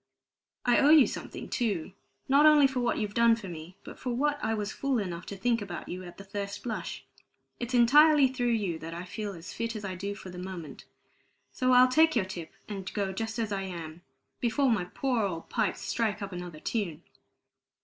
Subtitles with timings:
[0.65, 1.91] I owe you something, too,
[2.27, 5.27] not only for what you've done for me, but for what I was fool enough
[5.27, 7.05] to think about you at the first blush.
[7.59, 10.85] It's entirely through you that I feel as fit as I do for the moment.
[11.51, 14.01] So I'll take your tip, and go just as I am,
[14.39, 17.03] before my poor old pipes strike up another tune."